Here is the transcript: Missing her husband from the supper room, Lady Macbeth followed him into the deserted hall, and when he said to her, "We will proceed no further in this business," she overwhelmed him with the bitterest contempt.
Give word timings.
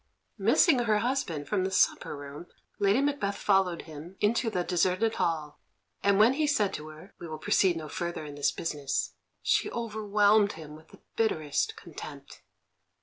Missing 0.39 0.79
her 0.79 0.97
husband 0.97 1.47
from 1.47 1.63
the 1.63 1.69
supper 1.69 2.17
room, 2.17 2.47
Lady 2.79 3.01
Macbeth 3.01 3.37
followed 3.37 3.83
him 3.83 4.17
into 4.19 4.49
the 4.49 4.63
deserted 4.63 5.13
hall, 5.21 5.59
and 6.01 6.17
when 6.17 6.33
he 6.33 6.47
said 6.47 6.73
to 6.73 6.87
her, 6.87 7.13
"We 7.19 7.27
will 7.27 7.37
proceed 7.37 7.77
no 7.77 7.87
further 7.87 8.25
in 8.25 8.33
this 8.33 8.51
business," 8.51 9.13
she 9.43 9.69
overwhelmed 9.69 10.53
him 10.53 10.75
with 10.75 10.87
the 10.87 11.01
bitterest 11.15 11.75
contempt. 11.75 12.41